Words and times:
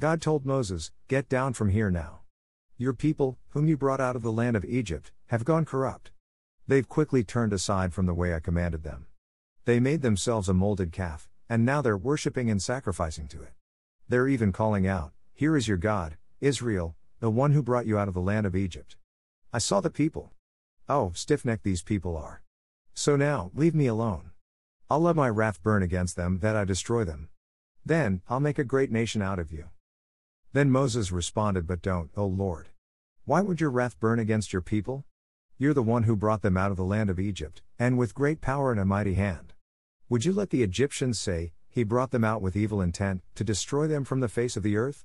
God 0.00 0.22
told 0.22 0.46
Moses, 0.46 0.92
Get 1.08 1.28
down 1.28 1.52
from 1.52 1.68
here 1.68 1.90
now. 1.90 2.20
Your 2.78 2.94
people, 2.94 3.36
whom 3.50 3.68
you 3.68 3.76
brought 3.76 4.00
out 4.00 4.16
of 4.16 4.22
the 4.22 4.32
land 4.32 4.56
of 4.56 4.64
Egypt, 4.64 5.12
have 5.26 5.44
gone 5.44 5.66
corrupt. 5.66 6.10
They've 6.66 6.88
quickly 6.88 7.22
turned 7.22 7.52
aside 7.52 7.92
from 7.92 8.06
the 8.06 8.14
way 8.14 8.34
I 8.34 8.40
commanded 8.40 8.82
them. 8.82 9.08
They 9.66 9.78
made 9.78 10.00
themselves 10.00 10.48
a 10.48 10.54
molded 10.54 10.90
calf, 10.90 11.28
and 11.50 11.66
now 11.66 11.82
they're 11.82 11.98
worshipping 11.98 12.50
and 12.50 12.62
sacrificing 12.62 13.28
to 13.28 13.42
it. 13.42 13.52
They're 14.08 14.26
even 14.26 14.52
calling 14.52 14.86
out, 14.86 15.12
Here 15.34 15.54
is 15.54 15.68
your 15.68 15.76
God, 15.76 16.16
Israel, 16.40 16.96
the 17.18 17.28
one 17.28 17.52
who 17.52 17.62
brought 17.62 17.84
you 17.84 17.98
out 17.98 18.08
of 18.08 18.14
the 18.14 18.22
land 18.22 18.46
of 18.46 18.56
Egypt. 18.56 18.96
I 19.52 19.58
saw 19.58 19.82
the 19.82 19.90
people. 19.90 20.32
Oh, 20.88 21.12
stiff 21.14 21.44
necked 21.44 21.64
these 21.64 21.82
people 21.82 22.16
are. 22.16 22.40
So 22.94 23.16
now, 23.16 23.50
leave 23.54 23.74
me 23.74 23.86
alone. 23.86 24.30
I'll 24.88 25.00
let 25.00 25.14
my 25.14 25.28
wrath 25.28 25.62
burn 25.62 25.82
against 25.82 26.16
them, 26.16 26.38
that 26.38 26.56
I 26.56 26.64
destroy 26.64 27.04
them. 27.04 27.28
Then, 27.84 28.22
I'll 28.30 28.40
make 28.40 28.58
a 28.58 28.64
great 28.64 28.90
nation 28.90 29.20
out 29.20 29.38
of 29.38 29.52
you. 29.52 29.66
Then 30.52 30.70
Moses 30.70 31.12
responded, 31.12 31.66
But 31.66 31.80
don't, 31.80 32.10
O 32.16 32.26
Lord. 32.26 32.70
Why 33.24 33.40
would 33.40 33.60
your 33.60 33.70
wrath 33.70 34.00
burn 34.00 34.18
against 34.18 34.52
your 34.52 34.62
people? 34.62 35.04
You're 35.58 35.74
the 35.74 35.82
one 35.82 36.04
who 36.04 36.16
brought 36.16 36.42
them 36.42 36.56
out 36.56 36.72
of 36.72 36.76
the 36.76 36.84
land 36.84 37.08
of 37.08 37.20
Egypt, 37.20 37.62
and 37.78 37.96
with 37.96 38.16
great 38.16 38.40
power 38.40 38.72
and 38.72 38.80
a 38.80 38.84
mighty 38.84 39.14
hand. 39.14 39.52
Would 40.08 40.24
you 40.24 40.32
let 40.32 40.50
the 40.50 40.64
Egyptians 40.64 41.20
say, 41.20 41.52
He 41.68 41.84
brought 41.84 42.10
them 42.10 42.24
out 42.24 42.42
with 42.42 42.56
evil 42.56 42.80
intent, 42.80 43.22
to 43.36 43.44
destroy 43.44 43.86
them 43.86 44.04
from 44.04 44.18
the 44.18 44.28
face 44.28 44.56
of 44.56 44.64
the 44.64 44.76
earth? 44.76 45.04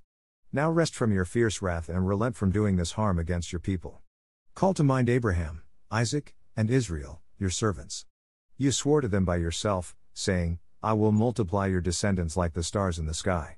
Now 0.51 0.71
rest 0.71 0.95
from 0.95 1.11
your 1.11 1.25
fierce 1.25 1.62
wrath 1.62 1.89
and 1.89 2.07
relent 2.07 2.35
from 2.35 2.49
doing 2.49 2.77
this 2.77 2.93
harm 2.93 3.20
against 3.20 3.51
your 3.51 3.59
people. 3.59 4.01
Call 4.55 4.73
to 4.73 4.84
mind 4.84 5.09
Abraham, 5.09 5.62
Isaac, 5.91 6.34
and 6.57 6.71
Israel, 6.71 7.21
your 7.37 7.51
servants. 7.51 8.07
You 8.57 8.71
swore 8.71 9.01
to 9.01 9.07
them 9.07 9.25
by 9.25 9.35
yourself, 9.35 9.95
saying, 10.13 10.57
I 10.81 10.93
will 10.93 11.12
multiply 11.12 11.67
your 11.67 11.81
descendants 11.81 12.35
like 12.35 12.53
the 12.53 12.63
stars 12.63 12.98
in 12.98 13.05
the 13.05 13.13
sky. 13.13 13.57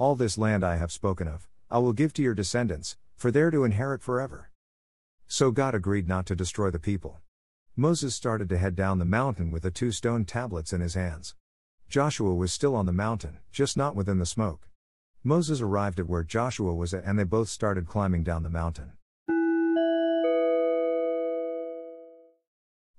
All 0.00 0.14
this 0.14 0.38
land 0.38 0.64
I 0.64 0.76
have 0.76 0.90
spoken 0.90 1.28
of, 1.28 1.46
I 1.70 1.76
will 1.76 1.92
give 1.92 2.14
to 2.14 2.22
your 2.22 2.32
descendants, 2.32 2.96
for 3.16 3.30
they're 3.30 3.50
to 3.50 3.64
inherit 3.64 4.00
forever. 4.00 4.50
So 5.26 5.50
God 5.50 5.74
agreed 5.74 6.08
not 6.08 6.24
to 6.24 6.34
destroy 6.34 6.70
the 6.70 6.78
people. 6.78 7.18
Moses 7.76 8.14
started 8.14 8.48
to 8.48 8.56
head 8.56 8.74
down 8.74 8.98
the 8.98 9.04
mountain 9.04 9.50
with 9.50 9.62
the 9.62 9.70
two 9.70 9.92
stone 9.92 10.24
tablets 10.24 10.72
in 10.72 10.80
his 10.80 10.94
hands. 10.94 11.34
Joshua 11.86 12.34
was 12.34 12.50
still 12.50 12.74
on 12.74 12.86
the 12.86 12.94
mountain, 12.94 13.40
just 13.52 13.76
not 13.76 13.94
within 13.94 14.18
the 14.18 14.24
smoke. 14.24 14.70
Moses 15.22 15.60
arrived 15.60 16.00
at 16.00 16.08
where 16.08 16.24
Joshua 16.24 16.74
was 16.74 16.94
at 16.94 17.04
and 17.04 17.18
they 17.18 17.24
both 17.24 17.50
started 17.50 17.86
climbing 17.86 18.24
down 18.24 18.42
the 18.42 18.48
mountain. 18.48 18.92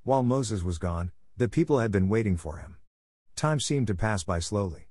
While 0.04 0.22
Moses 0.22 0.61
was 0.61 0.78
gone, 0.78 1.11
the 1.36 1.50
people 1.50 1.80
had 1.80 1.92
been 1.92 2.09
waiting 2.09 2.38
for 2.38 2.58
him. 2.58 2.78
Time 3.36 3.59
seemed 3.59 3.88
to 3.88 3.95
pass 3.95 4.23
by 4.23 4.38
slowly. 4.38 4.89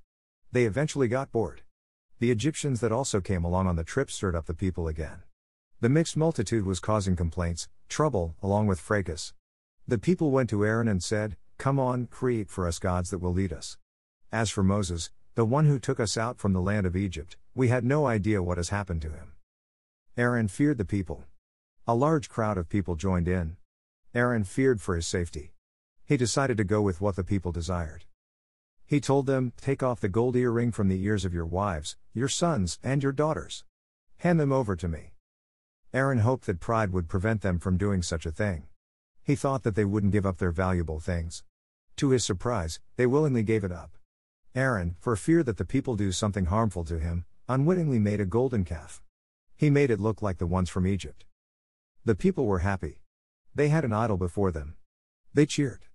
They 0.51 0.65
eventually 0.65 1.07
got 1.07 1.31
bored. 1.31 1.61
The 2.21 2.29
Egyptians 2.29 2.81
that 2.81 2.91
also 2.91 3.19
came 3.19 3.43
along 3.43 3.65
on 3.65 3.77
the 3.77 3.83
trip 3.83 4.11
stirred 4.11 4.35
up 4.35 4.45
the 4.45 4.53
people 4.53 4.87
again. 4.87 5.23
The 5.79 5.89
mixed 5.89 6.15
multitude 6.15 6.67
was 6.67 6.79
causing 6.79 7.15
complaints, 7.15 7.67
trouble, 7.89 8.35
along 8.43 8.67
with 8.67 8.79
fracas. 8.79 9.33
The 9.87 9.97
people 9.97 10.29
went 10.29 10.47
to 10.51 10.63
Aaron 10.63 10.87
and 10.87 11.01
said, 11.01 11.35
Come 11.57 11.79
on, 11.79 12.05
create 12.05 12.47
for 12.47 12.67
us 12.67 12.77
gods 12.77 13.09
that 13.09 13.17
will 13.17 13.33
lead 13.33 13.51
us. 13.51 13.79
As 14.31 14.51
for 14.51 14.61
Moses, 14.61 15.09
the 15.33 15.45
one 15.45 15.65
who 15.65 15.79
took 15.79 15.99
us 15.99 16.15
out 16.15 16.37
from 16.37 16.53
the 16.53 16.61
land 16.61 16.85
of 16.85 16.95
Egypt, 16.95 17.37
we 17.55 17.69
had 17.69 17.83
no 17.83 18.05
idea 18.05 18.43
what 18.43 18.57
has 18.57 18.69
happened 18.69 19.01
to 19.01 19.09
him. 19.09 19.31
Aaron 20.15 20.47
feared 20.47 20.77
the 20.77 20.85
people. 20.85 21.23
A 21.87 21.95
large 21.95 22.29
crowd 22.29 22.55
of 22.55 22.69
people 22.69 22.95
joined 22.95 23.27
in. 23.27 23.57
Aaron 24.13 24.43
feared 24.43 24.79
for 24.79 24.95
his 24.95 25.07
safety. 25.07 25.53
He 26.05 26.17
decided 26.17 26.57
to 26.57 26.63
go 26.63 26.83
with 26.83 27.01
what 27.01 27.15
the 27.15 27.23
people 27.23 27.51
desired. 27.51 28.05
He 28.91 28.99
told 28.99 29.25
them, 29.25 29.53
Take 29.55 29.81
off 29.81 30.01
the 30.01 30.09
gold 30.09 30.35
earring 30.35 30.73
from 30.73 30.89
the 30.89 31.01
ears 31.01 31.23
of 31.23 31.33
your 31.33 31.45
wives, 31.45 31.95
your 32.13 32.27
sons, 32.27 32.77
and 32.83 33.01
your 33.01 33.13
daughters. 33.13 33.63
Hand 34.17 34.37
them 34.37 34.51
over 34.51 34.75
to 34.75 34.89
me. 34.89 35.13
Aaron 35.93 36.19
hoped 36.19 36.45
that 36.47 36.59
pride 36.59 36.91
would 36.91 37.07
prevent 37.07 37.39
them 37.39 37.57
from 37.57 37.77
doing 37.77 38.01
such 38.01 38.25
a 38.25 38.31
thing. 38.31 38.67
He 39.23 39.33
thought 39.33 39.63
that 39.63 39.75
they 39.75 39.85
wouldn't 39.85 40.11
give 40.11 40.25
up 40.25 40.39
their 40.39 40.51
valuable 40.51 40.99
things. 40.99 41.45
To 41.95 42.09
his 42.09 42.25
surprise, 42.25 42.81
they 42.97 43.05
willingly 43.05 43.43
gave 43.43 43.63
it 43.63 43.71
up. 43.71 43.97
Aaron, 44.55 44.97
for 44.99 45.15
fear 45.15 45.41
that 45.41 45.55
the 45.55 45.63
people 45.63 45.95
do 45.95 46.11
something 46.11 46.47
harmful 46.47 46.83
to 46.83 46.99
him, 46.99 47.23
unwittingly 47.47 47.97
made 47.97 48.19
a 48.19 48.25
golden 48.25 48.65
calf. 48.65 49.01
He 49.55 49.69
made 49.69 49.89
it 49.89 50.01
look 50.01 50.21
like 50.21 50.37
the 50.37 50.45
ones 50.45 50.69
from 50.69 50.85
Egypt. 50.85 51.23
The 52.03 52.13
people 52.13 52.45
were 52.45 52.59
happy. 52.59 52.99
They 53.55 53.69
had 53.69 53.85
an 53.85 53.93
idol 53.93 54.17
before 54.17 54.51
them. 54.51 54.75
They 55.33 55.45
cheered. 55.45 55.85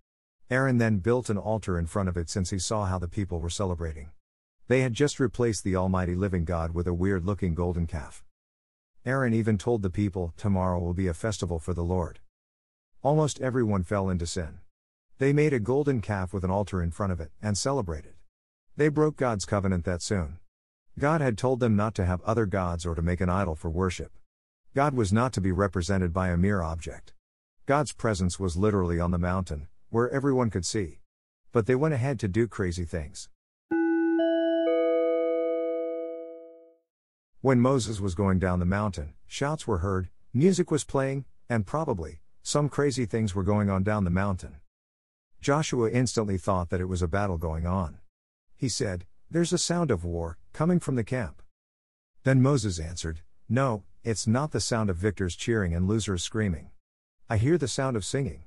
Aaron 0.49 0.79
then 0.79 0.99
built 0.99 1.29
an 1.29 1.39
altar 1.39 1.77
in 1.77 1.87
front 1.87 2.09
of 2.09 2.17
it 2.17 2.31
since 2.31 2.51
he 2.51 2.59
saw 2.61 2.85
how 2.85 3.01
the 3.01 3.09
people 3.09 3.41
were 3.41 3.51
celebrating. 3.51 4.11
They 4.69 4.83
had 4.83 4.93
just 4.93 5.19
replaced 5.19 5.65
the 5.65 5.75
Almighty 5.75 6.15
Living 6.15 6.45
God 6.45 6.73
with 6.73 6.87
a 6.87 6.95
weird 6.95 7.25
looking 7.25 7.53
golden 7.53 7.89
calf. 7.89 8.23
Aaron 9.05 9.35
even 9.35 9.59
told 9.59 9.83
the 9.83 9.91
people, 9.91 10.35
Tomorrow 10.37 10.79
will 10.79 10.95
be 10.95 11.09
a 11.09 11.15
festival 11.15 11.59
for 11.59 11.75
the 11.75 11.83
Lord. 11.83 12.21
Almost 13.03 13.41
everyone 13.41 13.83
fell 13.83 14.09
into 14.09 14.25
sin. 14.25 14.61
They 15.19 15.33
made 15.33 15.53
a 15.53 15.59
golden 15.59 16.01
calf 16.01 16.33
with 16.33 16.45
an 16.45 16.51
altar 16.51 16.81
in 16.81 16.93
front 16.93 17.13
of 17.13 17.21
it 17.21 17.33
and 17.43 17.59
celebrated. 17.59 18.15
They 18.77 18.89
broke 18.89 19.17
God's 19.17 19.47
covenant 19.47 19.85
that 19.85 20.01
soon. 20.01 20.39
God 20.97 21.21
had 21.21 21.37
told 21.37 21.59
them 21.59 21.75
not 21.75 21.97
to 21.97 22.07
have 22.07 22.23
other 22.23 22.47
gods 22.47 22.87
or 22.87 22.95
to 22.95 23.03
make 23.03 23.21
an 23.21 23.31
idol 23.31 23.57
for 23.57 23.69
worship. 23.69 24.13
God 24.77 24.95
was 24.95 25.13
not 25.13 25.33
to 25.33 25.41
be 25.41 25.51
represented 25.51 26.13
by 26.13 26.29
a 26.29 26.37
mere 26.37 26.63
object. 26.63 27.15
God's 27.67 27.91
presence 27.93 28.39
was 28.39 28.57
literally 28.57 29.01
on 29.01 29.11
the 29.11 29.19
mountain, 29.19 29.67
where 29.97 30.11
everyone 30.11 30.51
could 30.51 30.67
see. 30.67 30.99
But 31.53 31.65
they 31.65 31.75
went 31.75 31.95
ahead 31.95 32.21
to 32.21 32.29
do 32.29 32.47
crazy 32.47 32.85
things. 32.85 33.31
When 37.41 37.61
Moses 37.61 37.99
was 37.99 38.15
going 38.15 38.39
down 38.39 38.59
the 38.59 38.67
mountain, 38.67 39.15
shouts 39.27 39.67
were 39.67 39.79
heard, 39.79 40.11
music 40.35 40.71
was 40.71 40.85
playing, 40.85 41.25
and 41.49 41.67
probably, 41.67 42.21
some 42.43 42.69
crazy 42.69 43.07
things 43.07 43.35
were 43.35 43.43
going 43.43 43.71
on 43.71 43.85
down 43.85 44.05
the 44.05 44.11
mountain. 44.11 44.57
Joshua 45.41 45.91
instantly 45.91 46.37
thought 46.37 46.69
that 46.69 46.83
it 46.83 46.91
was 46.91 47.01
a 47.01 47.09
battle 47.09 47.39
going 47.39 47.67
on. 47.67 47.97
He 48.55 48.69
said, 48.69 49.07
There's 49.31 49.55
a 49.55 49.67
sound 49.71 49.91
of 49.91 50.05
war, 50.05 50.37
coming 50.53 50.79
from 50.79 50.97
the 50.97 51.05
camp. 51.05 51.41
Then 52.23 52.43
Moses 52.43 52.79
answered, 52.79 53.23
No, 53.49 53.85
it's 54.05 54.27
not 54.27 54.53
the 54.53 54.61
sound 54.61 54.91
of 54.91 54.99
victors 54.99 55.35
cheering 55.37 55.73
and 55.73 55.89
losers 55.89 56.23
screaming. 56.23 56.69
I 57.31 57.39
hear 57.39 57.57
the 57.57 57.67
sound 57.67 57.97
of 57.97 58.05
singing. 58.05 58.46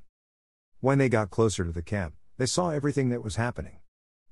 When 0.81 0.97
they 0.97 1.09
got 1.09 1.29
closer 1.29 1.65
to 1.65 1.73
the 1.73 1.81
camp, 1.81 2.13
they 2.37 2.45
saw 2.45 2.69
everything 2.69 3.09
that 3.09 3.21
was 3.21 3.35
happening. 3.35 3.79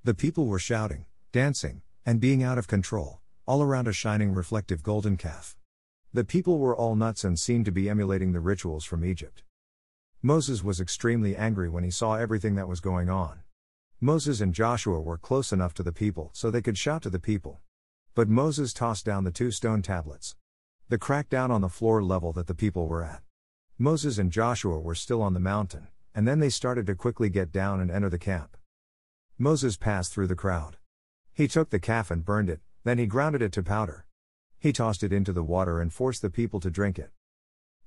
The 0.06 0.14
people 0.14 0.46
were 0.46 0.60
shouting, 0.60 1.06
dancing, 1.34 1.82
and 2.06 2.22
being 2.22 2.42
out 2.42 2.58
of 2.58 2.70
control, 2.70 3.20
all 3.46 3.62
around 3.62 3.90
a 3.90 3.92
shining 3.92 4.34
reflective 4.34 4.82
golden 4.82 5.18
calf. 5.18 5.58
The 6.14 6.24
people 6.24 6.58
were 6.58 6.74
all 6.74 6.96
nuts 6.96 7.26
and 7.26 7.38
seemed 7.38 7.66
to 7.66 7.72
be 7.74 7.90
emulating 7.90 8.32
the 8.32 8.40
rituals 8.40 8.86
from 8.86 9.04
Egypt. 9.04 9.44
Moses 10.22 10.64
was 10.64 10.80
extremely 10.80 11.36
angry 11.36 11.68
when 11.68 11.84
he 11.84 11.92
saw 11.92 12.16
everything 12.16 12.56
that 12.56 12.70
was 12.70 12.80
going 12.80 13.10
on. 13.10 13.42
Moses 14.00 14.40
and 14.40 14.54
Joshua 14.54 15.02
were 15.02 15.18
close 15.18 15.52
enough 15.52 15.74
to 15.74 15.84
the 15.84 15.92
people 15.92 16.30
so 16.32 16.50
they 16.50 16.62
could 16.62 16.78
shout 16.78 17.02
to 17.02 17.10
the 17.10 17.20
people. 17.20 17.60
But 18.16 18.30
Moses 18.30 18.72
tossed 18.72 19.06
down 19.06 19.26
the 19.26 19.32
two 19.32 19.52
stone 19.52 19.82
tablets. 19.82 20.38
The 20.88 20.98
cracked 20.98 21.30
down 21.30 21.52
on 21.52 21.60
the 21.60 21.68
floor 21.68 22.02
level 22.02 22.32
that 22.32 22.48
the 22.48 22.56
people 22.56 22.88
were 22.88 23.04
at. 23.04 23.22
Moses 23.78 24.18
and 24.18 24.32
Joshua 24.32 24.80
were 24.80 24.96
still 24.96 25.22
on 25.22 25.34
the 25.34 25.42
mountain, 25.42 25.90
and 26.18 26.28
then 26.28 26.40
they 26.40 26.50
started 26.50 26.88
to 26.88 26.96
quickly 26.96 27.30
get 27.30 27.52
down 27.52 27.80
and 27.80 27.92
enter 27.92 28.10
the 28.10 28.18
camp. 28.18 28.58
Moses 29.38 29.78
passed 29.78 30.12
through 30.12 30.26
the 30.26 30.36
crowd. 30.36 30.78
He 31.32 31.48
took 31.48 31.70
the 31.70 31.80
calf 31.80 32.10
and 32.10 32.26
burned 32.26 32.50
it, 32.50 32.60
then 32.84 32.98
he 32.98 33.06
grounded 33.06 33.44
it 33.44 33.52
to 33.52 33.62
powder. 33.62 34.08
He 34.58 34.74
tossed 34.74 35.04
it 35.04 35.14
into 35.14 35.32
the 35.32 35.44
water 35.44 35.80
and 35.80 35.94
forced 35.94 36.24
the 36.24 36.32
people 36.32 36.60
to 36.62 36.72
drink 36.72 36.98
it. 36.98 37.12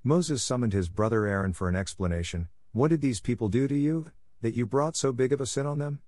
Moses 0.05 0.45
summoned 0.45 0.73
his 0.73 0.89
brother 0.89 1.27
Aaron 1.27 1.53
for 1.53 1.69
an 1.69 1.75
explanation. 1.75 2.47
What 2.71 2.91
did 2.91 3.01
these 3.01 3.21
people 3.21 3.49
do 3.49 3.67
to 3.67 3.75
you, 3.77 4.13
that 4.43 4.55
you 4.55 4.65
brought 4.65 4.95
so 4.95 5.13
big 5.13 5.33
of 5.33 5.41
a 5.41 5.47
sin 5.47 5.67
on 5.67 5.81
them? 5.81 5.99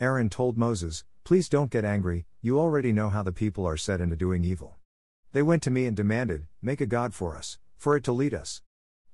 Aaron 0.00 0.28
told 0.28 0.58
Moses, 0.58 1.04
Please 1.22 1.48
don't 1.48 1.70
get 1.70 1.84
angry, 1.84 2.26
you 2.40 2.58
already 2.58 2.92
know 2.92 3.08
how 3.08 3.22
the 3.22 3.30
people 3.30 3.64
are 3.64 3.76
set 3.76 4.00
into 4.00 4.16
doing 4.16 4.42
evil. 4.42 4.78
They 5.30 5.42
went 5.42 5.62
to 5.62 5.70
me 5.70 5.86
and 5.86 5.96
demanded, 5.96 6.48
Make 6.60 6.80
a 6.80 6.86
God 6.86 7.14
for 7.14 7.36
us, 7.36 7.58
for 7.76 7.94
it 7.94 8.02
to 8.02 8.12
lead 8.12 8.34
us. 8.34 8.62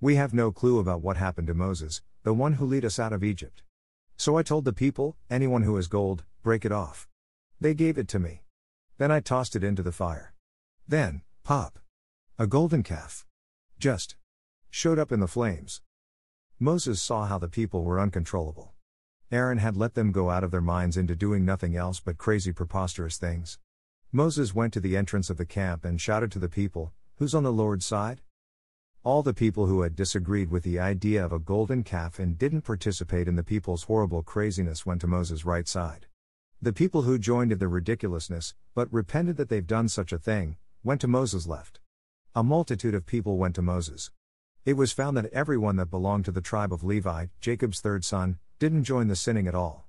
We 0.02 0.16
have 0.16 0.34
no 0.34 0.50
clue 0.50 0.80
about 0.80 1.00
what 1.00 1.16
happened 1.16 1.46
to 1.46 1.54
Moses, 1.54 2.02
the 2.24 2.34
one 2.34 2.54
who 2.54 2.66
lead 2.66 2.84
us 2.84 2.98
out 2.98 3.12
of 3.12 3.22
Egypt. 3.22 3.62
So 4.16 4.36
I 4.36 4.42
told 4.42 4.64
the 4.64 4.72
people, 4.72 5.16
anyone 5.30 5.62
who 5.62 5.76
has 5.76 5.86
gold, 5.86 6.24
break 6.42 6.64
it 6.64 6.72
off. 6.72 7.06
They 7.60 7.72
gave 7.72 7.96
it 7.96 8.08
to 8.08 8.18
me. 8.18 8.42
Then 8.98 9.12
I 9.12 9.20
tossed 9.20 9.54
it 9.54 9.62
into 9.62 9.80
the 9.80 9.92
fire. 9.92 10.34
Then, 10.88 11.22
pop. 11.44 11.78
A 12.36 12.48
golden 12.48 12.82
calf. 12.82 13.26
Just. 13.78 14.16
Showed 14.70 14.98
up 14.98 15.12
in 15.12 15.20
the 15.20 15.28
flames. 15.28 15.82
Moses 16.58 17.00
saw 17.00 17.26
how 17.26 17.38
the 17.38 17.46
people 17.46 17.84
were 17.84 18.00
uncontrollable. 18.00 18.72
Aaron 19.30 19.58
had 19.58 19.76
let 19.76 19.94
them 19.94 20.10
go 20.10 20.30
out 20.30 20.42
of 20.42 20.50
their 20.50 20.60
minds 20.60 20.96
into 20.96 21.14
doing 21.14 21.44
nothing 21.44 21.76
else 21.76 22.00
but 22.00 22.18
crazy, 22.18 22.52
preposterous 22.52 23.18
things. 23.18 23.60
Moses 24.10 24.52
went 24.52 24.72
to 24.72 24.80
the 24.80 24.96
entrance 24.96 25.30
of 25.30 25.36
the 25.36 25.46
camp 25.46 25.84
and 25.84 26.00
shouted 26.00 26.32
to 26.32 26.40
the 26.40 26.48
people, 26.48 26.92
Who's 27.18 27.36
on 27.36 27.44
the 27.44 27.52
Lord's 27.52 27.86
side? 27.86 28.20
All 29.04 29.24
the 29.24 29.34
people 29.34 29.66
who 29.66 29.82
had 29.82 29.96
disagreed 29.96 30.48
with 30.48 30.62
the 30.62 30.78
idea 30.78 31.24
of 31.24 31.32
a 31.32 31.40
golden 31.40 31.82
calf 31.82 32.20
and 32.20 32.38
didn't 32.38 32.62
participate 32.62 33.26
in 33.26 33.34
the 33.34 33.42
people's 33.42 33.82
horrible 33.82 34.22
craziness 34.22 34.86
went 34.86 35.00
to 35.00 35.08
Moses' 35.08 35.44
right 35.44 35.66
side. 35.66 36.06
The 36.60 36.72
people 36.72 37.02
who 37.02 37.18
joined 37.18 37.50
in 37.50 37.58
the 37.58 37.66
ridiculousness, 37.66 38.54
but 38.76 38.92
repented 38.92 39.38
that 39.38 39.48
they've 39.48 39.66
done 39.66 39.88
such 39.88 40.12
a 40.12 40.18
thing, 40.18 40.56
went 40.84 41.00
to 41.00 41.08
Moses' 41.08 41.48
left. 41.48 41.80
A 42.36 42.44
multitude 42.44 42.94
of 42.94 43.04
people 43.04 43.38
went 43.38 43.56
to 43.56 43.62
Moses. 43.62 44.12
It 44.64 44.74
was 44.74 44.92
found 44.92 45.16
that 45.16 45.32
everyone 45.32 45.74
that 45.76 45.90
belonged 45.90 46.26
to 46.26 46.30
the 46.30 46.40
tribe 46.40 46.72
of 46.72 46.84
Levi, 46.84 47.26
Jacob's 47.40 47.80
third 47.80 48.04
son, 48.04 48.38
didn't 48.60 48.84
join 48.84 49.08
the 49.08 49.16
sinning 49.16 49.48
at 49.48 49.54
all. 49.56 49.88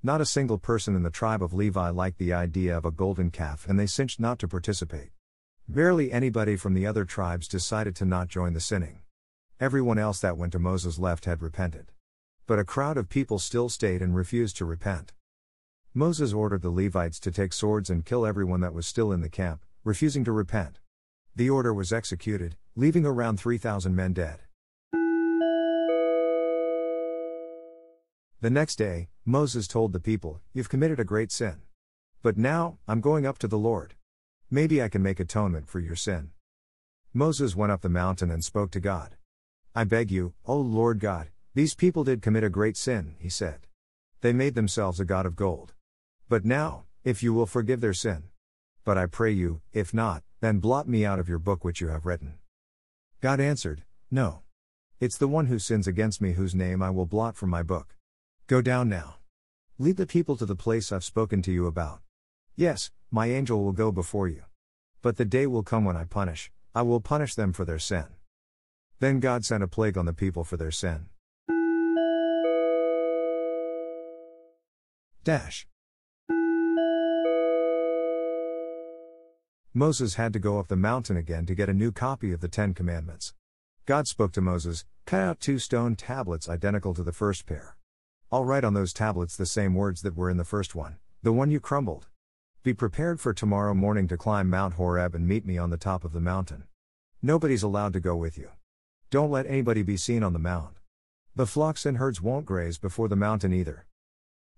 Not 0.00 0.20
a 0.20 0.24
single 0.24 0.58
person 0.58 0.94
in 0.94 1.02
the 1.02 1.10
tribe 1.10 1.42
of 1.42 1.54
Levi 1.54 1.90
liked 1.90 2.18
the 2.18 2.34
idea 2.34 2.76
of 2.76 2.84
a 2.84 2.92
golden 2.92 3.32
calf 3.32 3.68
and 3.68 3.80
they 3.80 3.86
cinched 3.86 4.20
not 4.20 4.38
to 4.38 4.46
participate. 4.46 5.10
Barely 5.70 6.10
anybody 6.10 6.56
from 6.56 6.72
the 6.72 6.86
other 6.86 7.04
tribes 7.04 7.46
decided 7.46 7.94
to 7.96 8.06
not 8.06 8.28
join 8.28 8.54
the 8.54 8.60
sinning. 8.60 9.00
Everyone 9.60 9.98
else 9.98 10.18
that 10.20 10.38
went 10.38 10.52
to 10.52 10.58
Moses' 10.58 10.98
left 10.98 11.26
had 11.26 11.42
repented. 11.42 11.92
But 12.46 12.58
a 12.58 12.64
crowd 12.64 12.96
of 12.96 13.10
people 13.10 13.38
still 13.38 13.68
stayed 13.68 14.00
and 14.00 14.16
refused 14.16 14.56
to 14.56 14.64
repent. 14.64 15.12
Moses 15.92 16.32
ordered 16.32 16.62
the 16.62 16.70
Levites 16.70 17.20
to 17.20 17.30
take 17.30 17.52
swords 17.52 17.90
and 17.90 18.06
kill 18.06 18.24
everyone 18.24 18.60
that 18.60 18.72
was 18.72 18.86
still 18.86 19.12
in 19.12 19.20
the 19.20 19.28
camp, 19.28 19.66
refusing 19.84 20.24
to 20.24 20.32
repent. 20.32 20.78
The 21.36 21.50
order 21.50 21.74
was 21.74 21.92
executed, 21.92 22.56
leaving 22.74 23.04
around 23.04 23.38
3,000 23.38 23.94
men 23.94 24.14
dead. 24.14 24.40
The 28.40 28.48
next 28.50 28.76
day, 28.76 29.08
Moses 29.26 29.68
told 29.68 29.92
the 29.92 30.00
people, 30.00 30.40
You've 30.54 30.70
committed 30.70 30.98
a 30.98 31.04
great 31.04 31.30
sin. 31.30 31.60
But 32.22 32.38
now, 32.38 32.78
I'm 32.88 33.02
going 33.02 33.26
up 33.26 33.36
to 33.40 33.48
the 33.48 33.58
Lord. 33.58 33.96
Maybe 34.50 34.82
I 34.82 34.88
can 34.88 35.02
make 35.02 35.20
atonement 35.20 35.68
for 35.68 35.78
your 35.78 35.94
sin. 35.94 36.30
Moses 37.12 37.54
went 37.54 37.70
up 37.70 37.82
the 37.82 37.90
mountain 37.90 38.30
and 38.30 38.42
spoke 38.42 38.70
to 38.70 38.80
God. 38.80 39.16
I 39.74 39.84
beg 39.84 40.10
you, 40.10 40.32
O 40.46 40.56
Lord 40.56 41.00
God, 41.00 41.28
these 41.54 41.74
people 41.74 42.02
did 42.02 42.22
commit 42.22 42.44
a 42.44 42.48
great 42.48 42.76
sin, 42.76 43.16
he 43.18 43.28
said. 43.28 43.66
They 44.22 44.32
made 44.32 44.54
themselves 44.54 45.00
a 45.00 45.04
god 45.04 45.26
of 45.26 45.36
gold. 45.36 45.74
But 46.30 46.46
now, 46.46 46.84
if 47.04 47.22
you 47.22 47.34
will 47.34 47.44
forgive 47.46 47.82
their 47.82 47.92
sin. 47.92 48.24
But 48.84 48.96
I 48.96 49.04
pray 49.04 49.32
you, 49.32 49.60
if 49.72 49.92
not, 49.92 50.22
then 50.40 50.60
blot 50.60 50.88
me 50.88 51.04
out 51.04 51.18
of 51.18 51.28
your 51.28 51.38
book 51.38 51.62
which 51.62 51.80
you 51.82 51.88
have 51.88 52.06
written. 52.06 52.38
God 53.20 53.40
answered, 53.40 53.84
No. 54.10 54.40
It's 54.98 55.18
the 55.18 55.28
one 55.28 55.46
who 55.46 55.58
sins 55.58 55.86
against 55.86 56.22
me 56.22 56.32
whose 56.32 56.54
name 56.54 56.82
I 56.82 56.90
will 56.90 57.06
blot 57.06 57.36
from 57.36 57.50
my 57.50 57.62
book. 57.62 57.96
Go 58.46 58.62
down 58.62 58.88
now. 58.88 59.16
Lead 59.78 59.96
the 59.96 60.06
people 60.06 60.36
to 60.36 60.46
the 60.46 60.56
place 60.56 60.90
I've 60.90 61.04
spoken 61.04 61.42
to 61.42 61.52
you 61.52 61.66
about. 61.66 62.00
Yes, 62.58 62.90
my 63.12 63.28
angel 63.28 63.62
will 63.62 63.70
go 63.70 63.92
before 63.92 64.26
you. 64.26 64.42
But 65.00 65.16
the 65.16 65.24
day 65.24 65.46
will 65.46 65.62
come 65.62 65.84
when 65.84 65.96
I 65.96 66.02
punish, 66.02 66.50
I 66.74 66.82
will 66.82 67.00
punish 67.00 67.36
them 67.36 67.52
for 67.52 67.64
their 67.64 67.78
sin. 67.78 68.06
Then 68.98 69.20
God 69.20 69.44
sent 69.44 69.62
a 69.62 69.68
plague 69.68 69.96
on 69.96 70.06
the 70.06 70.12
people 70.12 70.42
for 70.42 70.56
their 70.56 70.72
sin. 70.72 71.06
Dash. 75.22 75.68
Moses 79.72 80.16
had 80.16 80.32
to 80.32 80.40
go 80.40 80.58
up 80.58 80.66
the 80.66 80.74
mountain 80.74 81.16
again 81.16 81.46
to 81.46 81.54
get 81.54 81.68
a 81.68 81.72
new 81.72 81.92
copy 81.92 82.32
of 82.32 82.40
the 82.40 82.48
Ten 82.48 82.74
Commandments. 82.74 83.34
God 83.86 84.08
spoke 84.08 84.32
to 84.32 84.40
Moses, 84.40 84.84
Cut 85.06 85.20
out 85.20 85.38
two 85.38 85.60
stone 85.60 85.94
tablets 85.94 86.48
identical 86.48 86.92
to 86.94 87.04
the 87.04 87.12
first 87.12 87.46
pair. 87.46 87.76
I'll 88.32 88.44
write 88.44 88.64
on 88.64 88.74
those 88.74 88.92
tablets 88.92 89.36
the 89.36 89.46
same 89.46 89.74
words 89.74 90.02
that 90.02 90.16
were 90.16 90.28
in 90.28 90.38
the 90.38 90.44
first 90.44 90.74
one, 90.74 90.96
the 91.22 91.32
one 91.32 91.52
you 91.52 91.60
crumbled. 91.60 92.08
Be 92.64 92.74
prepared 92.74 93.20
for 93.20 93.32
tomorrow 93.32 93.72
morning 93.72 94.08
to 94.08 94.16
climb 94.16 94.50
Mount 94.50 94.74
Horeb 94.74 95.14
and 95.14 95.28
meet 95.28 95.46
me 95.46 95.56
on 95.56 95.70
the 95.70 95.76
top 95.76 96.04
of 96.04 96.12
the 96.12 96.20
mountain. 96.20 96.64
Nobody's 97.22 97.62
allowed 97.62 97.92
to 97.92 98.00
go 98.00 98.16
with 98.16 98.36
you. 98.36 98.50
Don't 99.10 99.30
let 99.30 99.46
anybody 99.46 99.82
be 99.82 99.96
seen 99.96 100.24
on 100.24 100.32
the 100.32 100.40
mount. 100.40 100.76
The 101.36 101.46
flocks 101.46 101.86
and 101.86 101.98
herds 101.98 102.20
won't 102.20 102.46
graze 102.46 102.76
before 102.76 103.06
the 103.06 103.14
mountain 103.14 103.52
either. 103.52 103.86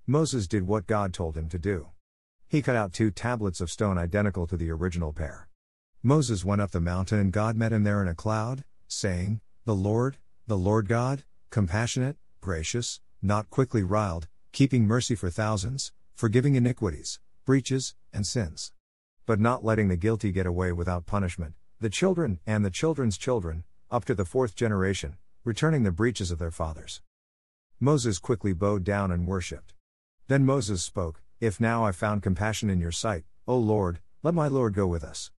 Moses 0.07 0.49
did 0.49 0.67
what 0.67 0.87
God 0.87 1.13
told 1.13 1.37
him 1.37 1.51
to 1.51 1.59
do. 1.59 1.89
He 2.49 2.63
cut 2.63 2.75
out 2.75 2.95
two 2.95 3.11
tablets 3.11 3.61
of 3.61 3.71
stone 3.71 3.99
identical 3.99 4.47
to 4.47 4.57
the 4.57 4.71
original 4.71 5.13
pair. 5.13 5.49
Moses 6.03 6.43
went 6.43 6.63
up 6.63 6.71
the 6.71 6.81
mountain 6.81 7.19
and 7.19 7.33
God 7.33 7.55
met 7.55 7.73
him 7.73 7.85
there 7.85 8.01
in 8.01 8.09
a 8.09 8.15
cloud, 8.15 8.65
saying, 8.89 9.43
The 9.67 9.75
Lord, 9.75 10.17
the 10.47 10.57
Lord 10.57 10.89
God, 10.89 11.25
compassionate, 11.51 12.17
gracious, 12.41 13.01
not 13.21 13.51
quickly 13.51 13.83
riled, 13.83 14.27
keeping 14.53 14.87
mercy 14.87 15.15
for 15.15 15.29
thousands, 15.29 15.93
forgiving 16.15 16.55
iniquities, 16.55 17.21
breaches, 17.45 17.95
and 18.13 18.27
sins. 18.27 18.73
But 19.27 19.41
not 19.41 19.65
letting 19.65 19.89
the 19.89 19.97
guilty 19.97 20.33
get 20.33 20.47
away 20.47 20.73
without 20.73 21.07
punishment, 21.07 21.55
the 21.81 21.91
children 21.91 22.41
and 22.47 22.65
the 22.65 22.71
children's 22.71 23.17
children, 23.17 23.65
up 23.91 24.05
to 24.05 24.15
the 24.15 24.25
fourth 24.25 24.55
generation, 24.55 25.17
returning 25.45 25.83
the 25.83 25.91
breaches 25.91 26.31
of 26.31 26.39
their 26.39 26.51
fathers. 26.51 27.03
Moses 27.79 28.19
quickly 28.19 28.53
bowed 28.53 28.85
down 28.85 29.11
and 29.11 29.27
worshipped. 29.27 29.75
Then 30.29 30.45
Moses 30.45 30.83
spoke, 30.83 31.23
If 31.41 31.61
now 31.61 31.85
I 31.85 31.93
found 31.93 32.23
compassion 32.23 32.69
in 32.69 32.79
your 32.79 32.93
sight, 32.93 33.25
O 33.49 33.57
Lord, 33.57 34.01
let 34.23 34.35
my 34.35 34.49
Lord 34.49 34.75
go 34.75 34.87
with 34.87 35.03
us. 35.03 35.31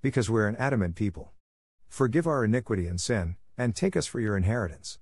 Because 0.00 0.30
we're 0.30 0.46
an 0.46 0.56
adamant 0.56 0.94
people. 0.94 1.32
Forgive 1.88 2.26
our 2.26 2.44
iniquity 2.44 2.86
and 2.86 3.00
sin, 3.00 3.36
and 3.56 3.74
take 3.74 3.96
us 3.96 4.06
for 4.06 4.20
your 4.20 4.36
inheritance. 4.36 4.98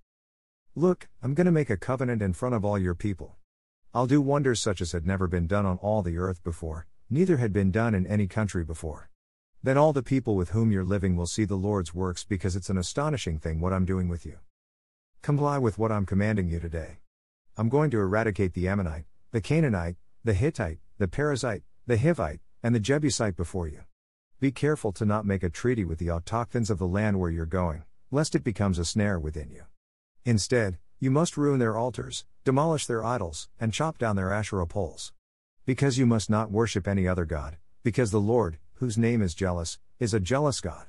Look, 0.74 1.08
I'm 1.22 1.34
going 1.34 1.44
to 1.44 1.52
make 1.52 1.70
a 1.70 1.76
covenant 1.76 2.22
in 2.22 2.32
front 2.32 2.54
of 2.54 2.64
all 2.64 2.78
your 2.78 2.94
people. 2.94 3.36
I'll 3.96 4.06
do 4.06 4.20
wonders 4.20 4.60
such 4.60 4.82
as 4.82 4.92
had 4.92 5.06
never 5.06 5.26
been 5.26 5.46
done 5.46 5.64
on 5.64 5.78
all 5.78 6.02
the 6.02 6.18
earth 6.18 6.44
before, 6.44 6.86
neither 7.08 7.38
had 7.38 7.50
been 7.50 7.70
done 7.70 7.94
in 7.94 8.06
any 8.06 8.26
country 8.26 8.62
before. 8.62 9.08
Then 9.62 9.78
all 9.78 9.94
the 9.94 10.02
people 10.02 10.36
with 10.36 10.50
whom 10.50 10.70
you're 10.70 10.84
living 10.84 11.16
will 11.16 11.24
see 11.26 11.46
the 11.46 11.54
Lord's 11.54 11.94
works 11.94 12.22
because 12.22 12.56
it's 12.56 12.68
an 12.68 12.76
astonishing 12.76 13.38
thing 13.38 13.58
what 13.58 13.72
I'm 13.72 13.86
doing 13.86 14.10
with 14.10 14.26
you. 14.26 14.40
Comply 15.22 15.56
with 15.56 15.78
what 15.78 15.90
I'm 15.90 16.04
commanding 16.04 16.46
you 16.50 16.60
today. 16.60 16.98
I'm 17.56 17.70
going 17.70 17.90
to 17.92 17.98
eradicate 17.98 18.52
the 18.52 18.68
Ammonite, 18.68 19.06
the 19.32 19.40
Canaanite, 19.40 19.96
the 20.22 20.34
Hittite, 20.34 20.80
the 20.98 21.08
Perizzite, 21.08 21.62
the 21.86 21.96
Hivite, 21.96 22.40
and 22.62 22.74
the 22.74 22.80
Jebusite 22.80 23.34
before 23.34 23.66
you. 23.66 23.80
Be 24.40 24.52
careful 24.52 24.92
to 24.92 25.06
not 25.06 25.24
make 25.24 25.42
a 25.42 25.48
treaty 25.48 25.86
with 25.86 25.98
the 25.98 26.08
autochthons 26.08 26.68
of 26.68 26.76
the 26.76 26.86
land 26.86 27.18
where 27.18 27.30
you're 27.30 27.46
going, 27.46 27.84
lest 28.10 28.34
it 28.34 28.44
becomes 28.44 28.78
a 28.78 28.84
snare 28.84 29.18
within 29.18 29.50
you. 29.50 29.62
Instead, 30.26 30.76
you 30.98 31.10
must 31.10 31.36
ruin 31.36 31.58
their 31.58 31.76
altars, 31.76 32.24
demolish 32.42 32.86
their 32.86 33.04
idols, 33.04 33.48
and 33.60 33.72
chop 33.72 33.98
down 33.98 34.16
their 34.16 34.32
Asherah 34.32 34.66
poles. 34.66 35.12
Because 35.66 35.98
you 35.98 36.06
must 36.06 36.30
not 36.30 36.50
worship 36.50 36.88
any 36.88 37.06
other 37.06 37.26
God, 37.26 37.58
because 37.82 38.10
the 38.10 38.20
Lord, 38.20 38.58
whose 38.74 38.96
name 38.96 39.20
is 39.20 39.34
jealous, 39.34 39.78
is 39.98 40.14
a 40.14 40.20
jealous 40.20 40.60
God. 40.60 40.86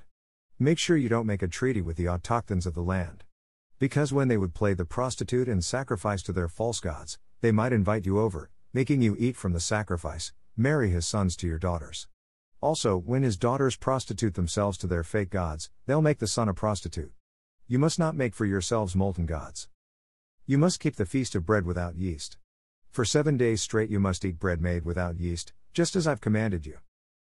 Make 0.57 0.79
sure 0.79 0.95
you 0.95 1.09
don't 1.09 1.25
make 1.25 1.41
a 1.41 1.47
treaty 1.47 1.81
with 1.81 1.97
the 1.97 2.05
autochthons 2.05 2.65
of 2.65 2.73
the 2.73 2.81
land. 2.81 3.25
Because 3.79 4.13
when 4.13 4.29
they 4.29 4.37
would 4.37 4.53
play 4.53 4.73
the 4.73 4.85
prostitute 4.85 5.49
and 5.49 5.63
sacrifice 5.63 6.21
to 6.23 6.31
their 6.31 6.47
false 6.47 6.79
gods, 6.79 7.19
they 7.41 7.51
might 7.51 7.73
invite 7.73 8.05
you 8.05 8.17
over, 8.17 8.49
making 8.73 9.01
you 9.01 9.17
eat 9.19 9.35
from 9.35 9.51
the 9.51 9.59
sacrifice, 9.59 10.31
marry 10.55 10.89
his 10.89 11.05
sons 11.05 11.35
to 11.35 11.47
your 11.47 11.59
daughters. 11.59 12.07
Also, 12.61 12.97
when 12.97 13.23
his 13.23 13.37
daughters 13.37 13.75
prostitute 13.75 14.35
themselves 14.35 14.77
to 14.77 14.87
their 14.87 15.03
fake 15.03 15.29
gods, 15.29 15.69
they'll 15.85 16.01
make 16.01 16.19
the 16.19 16.27
son 16.27 16.47
a 16.47 16.53
prostitute. 16.53 17.11
You 17.67 17.77
must 17.77 17.99
not 17.99 18.15
make 18.15 18.33
for 18.33 18.45
yourselves 18.45 18.95
molten 18.95 19.25
gods. 19.25 19.67
You 20.49 20.57
must 20.57 20.79
keep 20.79 20.95
the 20.95 21.05
feast 21.05 21.35
of 21.35 21.45
bread 21.45 21.65
without 21.65 21.97
yeast. 21.97 22.37
For 22.89 23.03
seven 23.03 23.35
days 23.35 23.61
straight 23.61 23.89
you 23.89 23.99
must 23.99 24.23
eat 24.23 24.39
bread 24.39 24.61
made 24.61 24.85
without 24.85 25.19
yeast, 25.19 25.51
just 25.73 25.93
as 25.93 26.07
I've 26.07 26.21
commanded 26.21 26.65
you. 26.65 26.77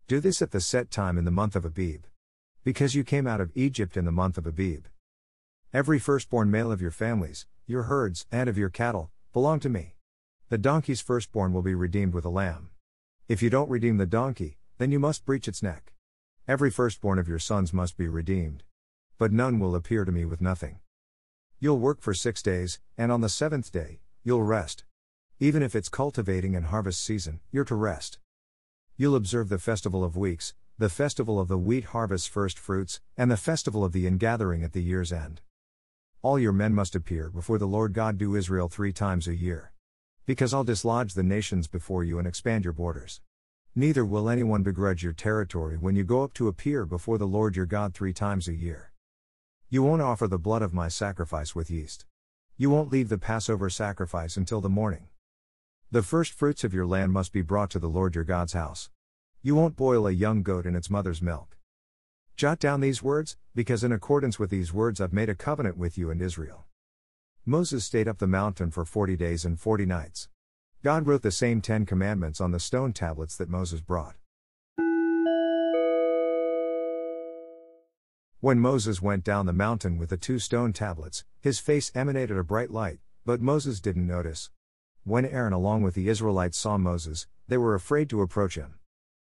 Do 0.08 0.20
this 0.20 0.40
at 0.40 0.52
the 0.52 0.60
set 0.60 0.90
time 0.90 1.18
in 1.18 1.26
the 1.26 1.30
month 1.30 1.54
of 1.54 1.66
Abib. 1.66 2.06
Because 2.64 2.94
you 2.94 3.04
came 3.04 3.26
out 3.26 3.42
of 3.42 3.52
Egypt 3.54 3.98
in 3.98 4.06
the 4.06 4.10
month 4.10 4.38
of 4.38 4.46
Abib. 4.46 4.86
Every 5.70 5.98
firstborn 5.98 6.50
male 6.50 6.72
of 6.72 6.80
your 6.80 6.90
families, 6.90 7.46
your 7.66 7.82
herds, 7.82 8.26
and 8.32 8.48
of 8.48 8.56
your 8.56 8.70
cattle, 8.70 9.10
belong 9.34 9.60
to 9.60 9.68
me. 9.68 9.96
The 10.48 10.56
donkey's 10.58 11.02
firstborn 11.02 11.52
will 11.52 11.62
be 11.62 11.74
redeemed 11.74 12.14
with 12.14 12.24
a 12.24 12.30
lamb. 12.30 12.70
If 13.28 13.42
you 13.42 13.50
don't 13.50 13.68
redeem 13.68 13.98
the 13.98 14.06
donkey, 14.06 14.56
then 14.78 14.90
you 14.90 14.98
must 14.98 15.26
breach 15.26 15.46
its 15.46 15.62
neck. 15.62 15.92
Every 16.48 16.70
firstborn 16.70 17.18
of 17.18 17.28
your 17.28 17.38
sons 17.38 17.72
must 17.72 17.98
be 17.98 18.08
redeemed 18.08 18.64
but 19.20 19.30
none 19.30 19.58
will 19.58 19.74
appear 19.74 20.06
to 20.06 20.10
me 20.10 20.24
with 20.24 20.40
nothing. 20.40 20.78
You'll 21.62 21.78
work 21.78 22.00
for 22.00 22.14
six 22.14 22.40
days, 22.40 22.80
and 22.96 23.12
on 23.12 23.20
the 23.20 23.28
seventh 23.28 23.70
day, 23.70 24.00
you'll 24.24 24.42
rest. 24.42 24.84
Even 25.38 25.62
if 25.62 25.76
it's 25.76 25.90
cultivating 25.90 26.56
and 26.56 26.64
harvest 26.64 27.04
season, 27.04 27.40
you're 27.52 27.66
to 27.66 27.74
rest. 27.74 28.18
You'll 28.96 29.14
observe 29.14 29.50
the 29.50 29.58
festival 29.58 30.02
of 30.02 30.16
weeks, 30.16 30.54
the 30.78 30.88
festival 30.88 31.38
of 31.38 31.48
the 31.48 31.58
wheat 31.58 31.84
harvest's 31.84 32.26
first 32.26 32.58
fruits, 32.58 33.02
and 33.14 33.30
the 33.30 33.36
festival 33.36 33.84
of 33.84 33.92
the 33.92 34.06
ingathering 34.06 34.64
at 34.64 34.72
the 34.72 34.82
year's 34.82 35.12
end. 35.12 35.42
All 36.22 36.38
your 36.38 36.52
men 36.52 36.72
must 36.72 36.94
appear 36.94 37.28
before 37.28 37.58
the 37.58 37.66
Lord 37.66 37.92
God 37.92 38.16
do 38.16 38.34
Israel 38.34 38.70
three 38.70 38.94
times 38.94 39.28
a 39.28 39.36
year. 39.36 39.72
Because 40.24 40.54
I'll 40.54 40.64
dislodge 40.64 41.12
the 41.12 41.22
nations 41.22 41.68
before 41.68 42.04
you 42.04 42.18
and 42.18 42.26
expand 42.26 42.64
your 42.64 42.72
borders. 42.72 43.20
Neither 43.74 44.06
will 44.06 44.30
anyone 44.30 44.62
begrudge 44.62 45.02
your 45.02 45.12
territory 45.12 45.76
when 45.76 45.94
you 45.94 46.04
go 46.04 46.22
up 46.22 46.32
to 46.34 46.48
appear 46.48 46.86
before 46.86 47.18
the 47.18 47.26
Lord 47.26 47.54
your 47.54 47.66
God 47.66 47.92
three 47.92 48.14
times 48.14 48.48
a 48.48 48.54
year. 48.54 48.89
You 49.72 49.84
won't 49.84 50.02
offer 50.02 50.26
the 50.26 50.36
blood 50.36 50.62
of 50.62 50.74
my 50.74 50.88
sacrifice 50.88 51.54
with 51.54 51.70
yeast. 51.70 52.04
You 52.56 52.70
won't 52.70 52.90
leave 52.90 53.08
the 53.08 53.18
Passover 53.18 53.70
sacrifice 53.70 54.36
until 54.36 54.60
the 54.60 54.68
morning. 54.68 55.06
The 55.92 56.02
first 56.02 56.32
fruits 56.32 56.64
of 56.64 56.74
your 56.74 56.86
land 56.86 57.12
must 57.12 57.32
be 57.32 57.40
brought 57.40 57.70
to 57.70 57.78
the 57.78 57.86
Lord 57.86 58.16
your 58.16 58.24
God's 58.24 58.52
house. 58.52 58.90
You 59.42 59.54
won't 59.54 59.76
boil 59.76 60.08
a 60.08 60.10
young 60.10 60.42
goat 60.42 60.66
in 60.66 60.74
its 60.74 60.90
mother's 60.90 61.22
milk. 61.22 61.56
Jot 62.36 62.58
down 62.58 62.80
these 62.80 63.00
words, 63.00 63.36
because 63.54 63.84
in 63.84 63.92
accordance 63.92 64.40
with 64.40 64.50
these 64.50 64.72
words 64.72 65.00
I've 65.00 65.12
made 65.12 65.28
a 65.28 65.36
covenant 65.36 65.76
with 65.76 65.96
you 65.96 66.10
and 66.10 66.20
Israel. 66.20 66.66
Moses 67.46 67.84
stayed 67.84 68.08
up 68.08 68.18
the 68.18 68.26
mountain 68.26 68.72
for 68.72 68.84
forty 68.84 69.16
days 69.16 69.44
and 69.44 69.56
forty 69.56 69.86
nights. 69.86 70.28
God 70.82 71.06
wrote 71.06 71.22
the 71.22 71.30
same 71.30 71.60
Ten 71.60 71.86
Commandments 71.86 72.40
on 72.40 72.50
the 72.50 72.58
stone 72.58 72.92
tablets 72.92 73.36
that 73.36 73.48
Moses 73.48 73.80
brought. 73.80 74.16
When 78.42 78.58
Moses 78.58 79.02
went 79.02 79.22
down 79.22 79.44
the 79.44 79.52
mountain 79.52 79.98
with 79.98 80.08
the 80.08 80.16
two 80.16 80.38
stone 80.38 80.72
tablets, 80.72 81.26
his 81.42 81.58
face 81.58 81.92
emanated 81.94 82.38
a 82.38 82.42
bright 82.42 82.70
light, 82.70 82.98
but 83.26 83.42
Moses 83.42 83.80
didn't 83.80 84.06
notice. 84.06 84.48
When 85.04 85.26
Aaron 85.26 85.52
along 85.52 85.82
with 85.82 85.94
the 85.94 86.08
Israelites 86.08 86.56
saw 86.56 86.78
Moses, 86.78 87.26
they 87.48 87.58
were 87.58 87.74
afraid 87.74 88.08
to 88.08 88.22
approach 88.22 88.54
him. 88.54 88.76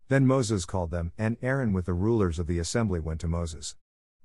Then 0.09 0.27
Moses 0.27 0.65
called 0.65 0.91
them, 0.91 1.13
and 1.17 1.37
Aaron 1.41 1.71
with 1.71 1.85
the 1.85 1.93
rulers 1.93 2.39
of 2.39 2.47
the 2.47 2.59
assembly 2.59 2.99
went 2.99 3.21
to 3.21 3.29
Moses. 3.29 3.77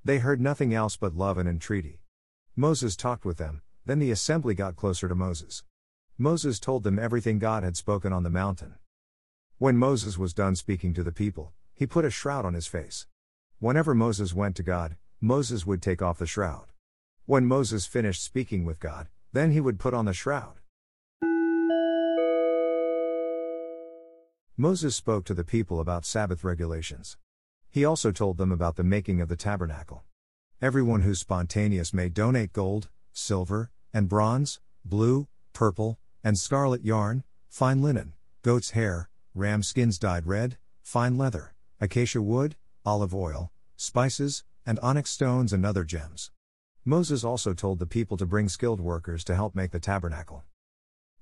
They 0.05 0.19
heard 0.19 0.41
nothing 0.41 0.75
else 0.75 0.97
but 0.97 1.15
love 1.15 1.39
and 1.39 1.49
entreaty. 1.49 2.01
Moses 2.57 2.97
talked 2.97 3.25
with 3.25 3.37
them, 3.37 3.63
then 3.87 4.01
the 4.01 4.11
assembly 4.11 4.57
got 4.57 4.75
closer 4.75 5.07
to 5.07 5.15
Moses. 5.15 5.63
Moses 6.19 6.59
told 6.59 6.83
them 6.83 6.99
everything 6.99 7.39
God 7.39 7.63
had 7.63 7.77
spoken 7.77 8.13
on 8.13 8.25
the 8.25 8.29
mountain. 8.29 8.75
When 9.59 9.77
Moses 9.77 10.19
was 10.19 10.35
done 10.35 10.57
speaking 10.57 10.95
to 10.95 11.05
the 11.05 11.13
people, 11.13 11.53
he 11.75 11.87
put 11.87 12.05
a 12.05 12.11
shroud 12.11 12.45
on 12.45 12.55
his 12.55 12.67
face. 12.67 13.07
Whenever 13.61 13.95
Moses 13.95 14.33
went 14.33 14.57
to 14.57 14.63
God, 14.63 14.97
Moses 15.21 15.67
would 15.67 15.83
take 15.83 16.01
off 16.01 16.17
the 16.17 16.25
shroud. 16.25 16.69
When 17.27 17.45
Moses 17.45 17.85
finished 17.85 18.25
speaking 18.25 18.65
with 18.65 18.81
God, 18.81 19.09
then 19.35 19.51
he 19.51 19.61
would 19.61 19.79
put 19.79 19.93
on 19.93 20.07
the 20.07 20.15
shroud. 20.15 20.61
Moses 24.57 24.97
spoke 24.97 25.27
to 25.27 25.35
the 25.35 25.45
people 25.45 25.79
about 25.79 26.07
Sabbath 26.07 26.43
regulations. 26.43 27.19
He 27.69 27.85
also 27.85 28.11
told 28.11 28.39
them 28.39 28.51
about 28.51 28.77
the 28.77 28.83
making 28.83 29.21
of 29.21 29.29
the 29.29 29.37
tabernacle. 29.37 30.05
Everyone 30.63 31.03
who's 31.03 31.21
spontaneous 31.21 31.93
may 31.93 32.09
donate 32.09 32.55
gold, 32.55 32.89
silver, 33.13 33.71
and 33.93 34.09
bronze, 34.09 34.59
blue, 34.87 35.29
purple, 35.53 35.99
and 36.25 36.39
scarlet 36.39 36.83
yarn, 36.83 37.25
fine 37.51 37.83
linen, 37.83 38.15
goat's 38.41 38.71
hair, 38.71 39.11
ram 39.35 39.63
skins 39.63 39.99
dyed 39.99 40.27
red, 40.27 40.57
fine 40.83 41.19
leather, 41.19 41.53
acacia 41.79 42.23
wood, 42.23 42.57
olive 42.91 43.15
oil, 43.15 43.53
spices, 43.77 44.43
and 44.67 44.77
onyx 44.81 45.11
stones 45.11 45.53
and 45.53 45.65
other 45.65 45.85
gems. 45.85 46.33
Moses 46.85 47.23
also 47.23 47.55
told 47.55 47.79
the 47.79 47.87
people 47.87 48.17
to 48.17 48.27
bring 48.27 48.49
skilled 48.49 48.81
workers 48.81 49.23
to 49.23 49.37
help 49.37 49.55
make 49.55 49.71
the 49.71 49.79
tabernacle. 49.79 50.43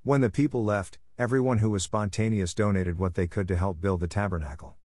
When 0.02 0.22
the 0.22 0.30
people 0.30 0.64
left, 0.64 0.96
everyone 1.18 1.58
who 1.58 1.68
was 1.68 1.82
spontaneous 1.82 2.54
donated 2.54 2.98
what 2.98 3.16
they 3.16 3.26
could 3.26 3.46
to 3.48 3.56
help 3.56 3.82
build 3.82 4.00
the 4.00 4.08
tabernacle 4.08 4.78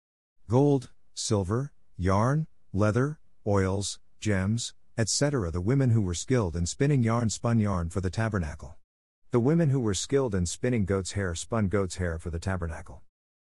gold, 0.50 0.92
silver, 1.13 1.72
yarn, 1.98 2.48
leather, 2.74 3.18
oils, 3.48 4.00
gems, 4.20 4.74
etc. 4.98 5.52
The 5.52 5.62
women 5.62 5.92
who 5.92 6.02
were 6.02 6.13
skilled 6.13 6.58
in 6.58 6.66
spinning 6.66 7.02
yarn 7.02 7.30
spun 7.30 7.60
yarn 7.60 7.92
for 7.92 8.02
the 8.02 8.10
tabernacle. 8.10 8.75
The 9.32 9.40
women 9.40 9.70
who 9.70 9.80
were 9.80 9.94
skilled 9.94 10.36
in 10.36 10.46
spinning 10.46 10.84
goat's 10.84 11.13
hair 11.13 11.34
spun 11.34 11.70
goat's 11.70 11.96
hair 11.96 12.20
for 12.20 12.30
the 12.30 12.40
tabernacle. 12.40 13.04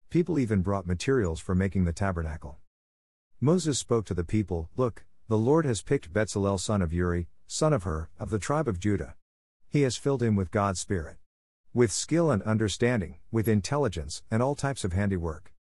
People 0.09 0.39
even 0.39 0.63
brought 0.63 0.87
materials 0.87 1.39
for 1.39 1.53
making 1.53 1.85
the 1.85 1.93
tabernacle. 1.93 2.57
Moses 3.39 3.77
spoke 3.77 4.03
to 4.05 4.15
the 4.15 4.23
people 4.23 4.71
Look, 4.75 5.05
the 5.27 5.37
Lord 5.37 5.63
has 5.63 5.83
picked 5.83 6.11
Bezalel 6.11 6.59
son 6.59 6.81
of 6.81 6.91
Uri, 6.91 7.27
son 7.45 7.71
of 7.71 7.83
Hur, 7.83 8.09
of 8.17 8.31
the 8.31 8.39
tribe 8.39 8.67
of 8.67 8.79
Judah. 8.79 9.13
He 9.69 9.83
has 9.83 9.95
filled 9.95 10.23
him 10.23 10.35
with 10.35 10.49
God's 10.49 10.79
Spirit. 10.79 11.17
With 11.71 11.91
skill 11.91 12.31
and 12.31 12.41
understanding, 12.41 13.19
with 13.31 13.47
intelligence, 13.47 14.23
and 14.31 14.41
all 14.41 14.55
types 14.55 14.83
of 14.83 14.93
handiwork. 14.93 15.53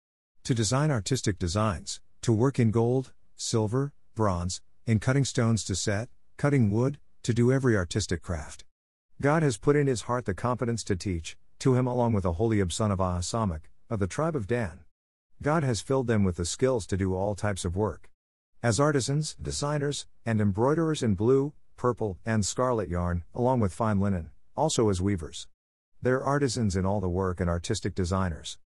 To 0.44 0.54
design 0.54 0.90
artistic 0.90 1.38
designs, 1.38 2.00
to 2.22 2.32
work 2.32 2.58
in 2.58 2.70
gold, 2.70 3.12
silver, 3.36 3.92
bronze, 4.14 4.62
in 4.86 4.98
cutting 4.98 5.26
stones 5.26 5.62
to 5.64 5.74
set, 5.74 6.08
cutting 6.38 6.70
wood, 6.70 6.98
to 7.24 7.34
do 7.34 7.52
every 7.52 7.76
artistic 7.76 8.22
craft. 8.22 8.64
God 9.20 9.42
has 9.42 9.58
put 9.58 9.76
in 9.76 9.86
his 9.86 10.02
heart 10.02 10.24
the 10.24 10.32
competence 10.32 10.82
to 10.84 10.96
teach, 10.96 11.36
to 11.58 11.74
him 11.74 11.86
along 11.86 12.14
with 12.14 12.24
Aholiab 12.24 12.72
son 12.72 12.90
of 12.90 13.00
Ahisamach, 13.00 13.68
of 13.90 13.98
the 13.98 14.06
tribe 14.06 14.34
of 14.34 14.46
Dan. 14.46 14.85
God 15.42 15.64
has 15.64 15.82
filled 15.82 16.06
them 16.06 16.24
with 16.24 16.36
the 16.36 16.46
skills 16.46 16.86
to 16.86 16.96
do 16.96 17.14
all 17.14 17.34
types 17.34 17.64
of 17.64 17.76
work. 17.76 18.10
As 18.62 18.80
artisans, 18.80 19.36
designers, 19.40 20.06
and 20.24 20.40
embroiderers 20.40 21.02
in 21.02 21.14
blue, 21.14 21.52
purple, 21.76 22.18
and 22.24 22.44
scarlet 22.44 22.88
yarn, 22.88 23.22
along 23.34 23.60
with 23.60 23.74
fine 23.74 24.00
linen, 24.00 24.30
also 24.56 24.88
as 24.88 25.02
weavers. 25.02 25.46
They're 26.00 26.24
artisans 26.24 26.74
in 26.74 26.86
all 26.86 27.00
the 27.00 27.08
work 27.08 27.38
and 27.38 27.50
artistic 27.50 27.94
designers. 27.94 28.58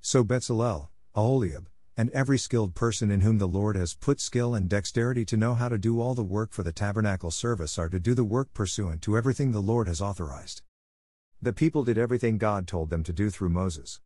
So 0.00 0.24
Bezalel, 0.24 0.88
Aholiab, 1.14 1.68
and 1.96 2.10
every 2.10 2.38
skilled 2.38 2.74
person 2.74 3.10
in 3.10 3.20
whom 3.20 3.38
the 3.38 3.48
Lord 3.48 3.76
has 3.76 3.94
put 3.94 4.20
skill 4.20 4.54
and 4.54 4.68
dexterity 4.68 5.24
to 5.26 5.36
know 5.36 5.54
how 5.54 5.68
to 5.68 5.78
do 5.78 6.00
all 6.00 6.14
the 6.14 6.24
work 6.24 6.52
for 6.52 6.64
the 6.64 6.72
tabernacle 6.72 7.30
service 7.30 7.78
are 7.78 7.88
to 7.88 8.00
do 8.00 8.14
the 8.14 8.24
work 8.24 8.52
pursuant 8.52 9.00
to 9.02 9.16
everything 9.16 9.52
the 9.52 9.60
Lord 9.60 9.86
has 9.86 10.02
authorized. 10.02 10.62
The 11.40 11.52
people 11.52 11.84
did 11.84 11.96
everything 11.96 12.36
God 12.36 12.66
told 12.66 12.90
them 12.90 13.02
to 13.04 13.12
do 13.12 13.30
through 13.30 13.50
Moses. 13.50 14.00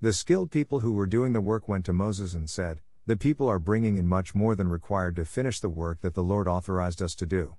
The 0.00 0.12
skilled 0.12 0.50
people 0.50 0.80
who 0.80 0.92
were 0.92 1.06
doing 1.06 1.32
the 1.32 1.40
work 1.40 1.68
went 1.68 1.84
to 1.86 1.92
Moses 1.92 2.34
and 2.34 2.50
said, 2.50 2.80
The 3.06 3.16
people 3.16 3.48
are 3.48 3.58
bringing 3.58 3.96
in 3.96 4.06
much 4.06 4.34
more 4.34 4.54
than 4.54 4.68
required 4.68 5.16
to 5.16 5.24
finish 5.24 5.60
the 5.60 5.68
work 5.68 6.00
that 6.02 6.14
the 6.14 6.22
Lord 6.22 6.46
authorized 6.46 7.00
us 7.00 7.14
to 7.14 7.26
do. 7.26 7.56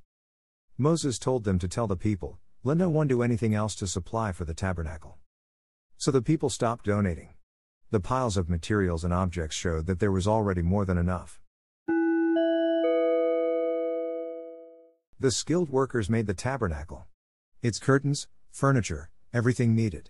Moses 0.77 1.17
told 1.17 1.43
them 1.43 1.57
to 1.59 1.67
tell 1.67 1.87
the 1.87 1.95
people, 1.95 2.37
Let 2.63 2.77
no 2.77 2.89
one 2.89 3.07
do 3.07 3.23
anything 3.23 3.55
else 3.55 3.73
to 3.75 3.87
supply 3.87 4.31
for 4.31 4.45
the 4.45 4.53
tabernacle. 4.53 5.17
So 5.97 6.11
the 6.11 6.21
people 6.21 6.49
stopped 6.49 6.85
donating. 6.85 7.29
The 7.89 7.99
piles 7.99 8.35
of 8.35 8.49
materials 8.49 9.03
and 9.03 9.13
objects 9.13 9.55
showed 9.55 9.85
that 9.85 9.99
there 9.99 10.11
was 10.11 10.27
already 10.27 10.61
more 10.61 10.85
than 10.85 10.97
enough. 10.97 11.39
The 15.19 15.31
skilled 15.31 15.69
workers 15.69 16.09
made 16.09 16.27
the 16.27 16.33
tabernacle. 16.33 17.05
Its 17.61 17.79
curtains, 17.79 18.27
furniture, 18.51 19.09
everything 19.33 19.73
needed. 19.73 20.09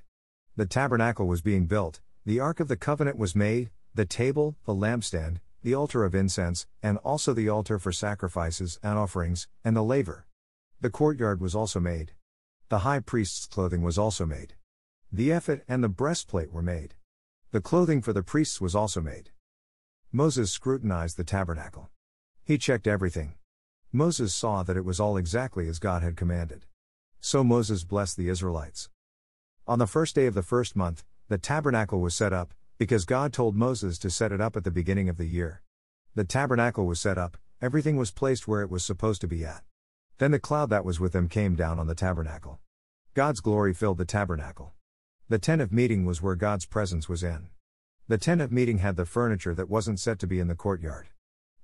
The 0.55 0.65
tabernacle 0.65 1.27
was 1.27 1.41
being 1.41 1.67
built, 1.67 2.01
the 2.25 2.39
Ark 2.39 2.59
of 2.59 2.67
the 2.67 2.75
Covenant 2.75 3.19
was 3.19 3.35
made, 3.35 3.69
the 3.93 4.05
table, 4.05 4.55
the 4.65 4.73
lampstand, 4.73 5.37
the 5.61 5.75
altar 5.75 6.03
of 6.03 6.15
incense, 6.15 6.65
and 6.81 6.97
also 6.99 7.33
the 7.33 7.47
altar 7.47 7.77
for 7.77 7.91
sacrifices 7.91 8.79
and 8.81 8.97
offerings, 8.97 9.47
and 9.63 9.75
the 9.75 9.83
laver. 9.83 10.25
The 10.81 10.89
courtyard 10.89 11.39
was 11.39 11.53
also 11.53 11.79
made. 11.79 12.13
The 12.69 12.79
high 12.79 12.99
priest's 12.99 13.45
clothing 13.45 13.83
was 13.83 13.99
also 13.99 14.25
made. 14.25 14.55
The 15.11 15.29
ephod 15.29 15.61
and 15.67 15.83
the 15.83 15.89
breastplate 15.89 16.51
were 16.51 16.63
made. 16.63 16.95
The 17.51 17.61
clothing 17.61 18.01
for 18.01 18.11
the 18.11 18.23
priests 18.23 18.59
was 18.59 18.73
also 18.73 19.01
made. 19.01 19.29
Moses 20.11 20.51
scrutinized 20.51 21.17
the 21.17 21.23
tabernacle. 21.23 21.89
He 22.43 22.57
checked 22.57 22.87
everything. 22.87 23.35
Moses 23.91 24.33
saw 24.33 24.63
that 24.63 24.77
it 24.77 24.83
was 24.83 24.99
all 24.99 25.15
exactly 25.15 25.67
as 25.67 25.77
God 25.77 26.01
had 26.01 26.17
commanded. 26.17 26.65
So 27.19 27.43
Moses 27.43 27.83
blessed 27.83 28.17
the 28.17 28.29
Israelites. 28.29 28.89
On 29.67 29.77
the 29.77 29.87
first 29.87 30.15
day 30.15 30.25
of 30.25 30.33
the 30.33 30.43
first 30.43 30.75
month, 30.75 31.03
the 31.27 31.37
tabernacle 31.37 32.01
was 32.01 32.13
set 32.13 32.33
up, 32.33 32.53
because 32.77 33.05
God 33.05 33.33
told 33.33 33.55
Moses 33.55 33.97
to 33.99 34.09
set 34.09 34.31
it 34.31 34.39
up 34.39 34.55
at 34.55 34.63
the 34.63 34.71
beginning 34.71 35.09
of 35.09 35.17
the 35.17 35.25
year. 35.25 35.61
The 36.13 36.23
tabernacle 36.23 36.85
was 36.85 36.99
set 36.99 37.17
up, 37.17 37.37
everything 37.61 37.97
was 37.97 38.11
placed 38.11 38.47
where 38.47 38.61
it 38.61 38.69
was 38.69 38.85
supposed 38.85 39.21
to 39.21 39.27
be 39.27 39.43
at. 39.43 39.63
Then 40.17 40.31
the 40.31 40.39
cloud 40.39 40.69
that 40.69 40.85
was 40.85 40.99
with 40.99 41.13
them 41.13 41.27
came 41.27 41.55
down 41.55 41.79
on 41.79 41.87
the 41.87 41.95
tabernacle. 41.95 42.59
God's 43.15 43.39
glory 43.39 43.73
filled 43.73 43.97
the 43.97 44.05
tabernacle. 44.05 44.73
The 45.27 45.39
tent 45.39 45.61
of 45.61 45.73
meeting 45.73 46.05
was 46.05 46.21
where 46.21 46.35
God's 46.35 46.67
presence 46.67 47.09
was 47.09 47.23
in. 47.23 47.47
The 48.07 48.19
tent 48.19 48.39
of 48.39 48.51
meeting 48.51 48.77
had 48.77 48.95
the 48.95 49.05
furniture 49.07 49.55
that 49.55 49.69
wasn't 49.69 49.99
set 49.99 50.19
to 50.19 50.27
be 50.27 50.39
in 50.39 50.47
the 50.47 50.53
courtyard. 50.53 51.07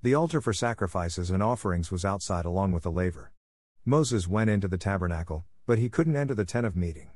The 0.01 0.15
altar 0.15 0.41
for 0.41 0.53
sacrifices 0.53 1.29
and 1.29 1.43
offerings 1.43 1.91
was 1.91 2.03
outside 2.03 2.45
along 2.45 2.71
with 2.71 2.81
the 2.81 2.91
laver. 2.91 3.31
Moses 3.85 4.27
went 4.27 4.49
into 4.49 4.67
the 4.67 4.79
tabernacle, 4.79 5.45
but 5.67 5.77
he 5.77 5.89
couldn't 5.89 6.15
enter 6.15 6.33
the 6.33 6.45
tent 6.45 6.65
of 6.65 6.75
meeting. 6.75 7.11